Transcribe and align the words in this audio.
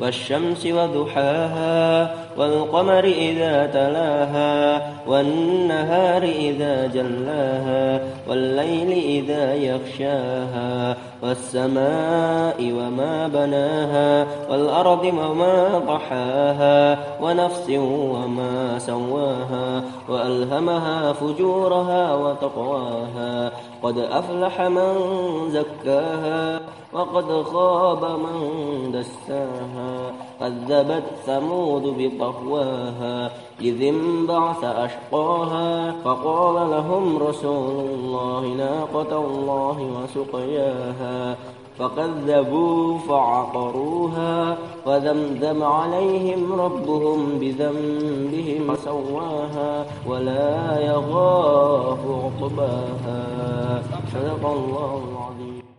والشمس 0.00 0.66
وضحاها 0.66 2.14
والقمر 2.38 3.04
إذا 3.04 3.66
تلاها 3.66 4.82
والنهار 5.06 6.22
إذا 6.22 6.86
جلاها 6.86 8.00
والليل 8.28 8.90
إذا 8.92 9.54
يغشاها 9.54 10.96
والسماء 11.22 12.56
وما 12.60 13.28
بناها 13.28 14.26
والأرض 14.50 15.04
وما 15.04 15.82
طحاها 15.88 16.98
ونفس 17.22 17.70
وما 17.70 18.78
سواها 18.78 19.82
وألهمها 20.08 21.12
فجورها 21.12 22.14
وتقواها 22.14 23.52
قد 23.82 23.98
أفلح 23.98 24.60
من 24.60 24.94
زكاها 25.48 26.60
وقد 26.92 27.42
خاب 27.42 28.04
من 28.04 28.92
دساها. 28.92 29.85
كذبت 30.40 31.04
ثمود 31.26 31.82
بطهواها 31.98 33.30
إذ 33.60 33.82
انبعث 33.82 34.64
أشقاها 34.64 35.92
فقال 36.04 36.70
لهم 36.70 37.18
رسول 37.18 37.76
الله 37.90 38.40
ناقة 38.46 39.18
الله 39.18 39.76
وسقياها 39.96 41.36
فكذبوا 41.78 42.98
فعقروها 42.98 44.56
فذمذم 44.84 45.62
عليهم 45.62 46.60
ربهم 46.60 47.38
بذنبهم 47.40 48.74
فسواها 48.74 49.86
ولا 50.06 50.80
يخاف 50.80 51.98
عقباها. 52.24 53.22
صدق 54.12 54.46
الله 54.46 55.00
العظيم. 55.12 55.75